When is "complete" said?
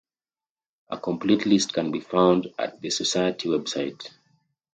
0.97-1.45